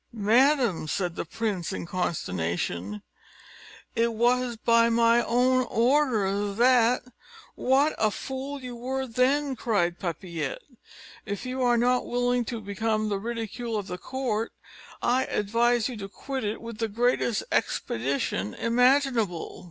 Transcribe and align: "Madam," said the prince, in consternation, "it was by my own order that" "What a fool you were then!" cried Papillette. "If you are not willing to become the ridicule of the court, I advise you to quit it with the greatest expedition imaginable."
"Madam," 0.13 0.87
said 0.87 1.15
the 1.15 1.25
prince, 1.25 1.71
in 1.71 1.85
consternation, 1.85 3.03
"it 3.95 4.13
was 4.15 4.57
by 4.57 4.89
my 4.89 5.21
own 5.21 5.63
order 5.69 6.51
that" 6.55 7.03
"What 7.71 7.93
a 7.99 8.09
fool 8.09 8.59
you 8.59 8.75
were 8.75 9.05
then!" 9.05 9.55
cried 9.55 9.99
Papillette. 9.99 10.63
"If 11.23 11.45
you 11.45 11.61
are 11.61 11.77
not 11.77 12.07
willing 12.07 12.45
to 12.45 12.59
become 12.59 13.09
the 13.09 13.19
ridicule 13.19 13.77
of 13.77 13.85
the 13.85 13.99
court, 13.99 14.53
I 15.03 15.25
advise 15.25 15.87
you 15.87 15.95
to 15.97 16.09
quit 16.09 16.43
it 16.43 16.61
with 16.63 16.79
the 16.79 16.87
greatest 16.87 17.43
expedition 17.51 18.55
imaginable." 18.55 19.59